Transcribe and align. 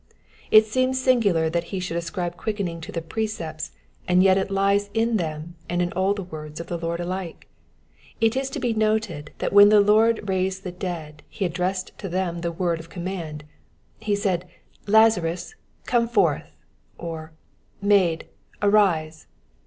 It 0.49 0.65
seems 0.65 0.99
singular 0.99 1.47
that 1.47 1.65
he 1.65 1.79
should 1.79 1.95
ascribe 1.95 2.35
quickening 2.35 2.81
to 2.81 2.91
the 2.91 3.03
precepts, 3.03 3.69
and 4.07 4.23
yet 4.23 4.35
it 4.35 4.49
lies 4.49 4.89
in 4.95 5.17
them 5.17 5.53
and 5.69 5.79
in 5.79 5.91
all 5.93 6.15
the 6.15 6.23
words 6.23 6.59
of 6.59 6.65
the 6.65 6.77
Lord 6.79 6.99
alike. 6.99 7.47
It 8.19 8.35
is 8.35 8.49
to 8.49 8.59
be 8.59 8.73
noted 8.73 9.29
that 9.37 9.53
when 9.53 9.69
the 9.69 9.79
Lord 9.79 10.27
raised 10.27 10.63
the 10.63 10.71
dead 10.71 11.21
he 11.29 11.45
addressed 11.45 11.95
to 11.99 12.09
them 12.09 12.41
the 12.41 12.51
word 12.51 12.79
of 12.79 12.89
com 12.89 13.03
mand. 13.03 13.43
He 13.99 14.15
said, 14.15 14.47
Lazarus, 14.87 15.53
come 15.85 16.07
forth," 16.07 16.51
or 16.97 17.33
Maid, 17.79 18.25
arise." 18.59 19.27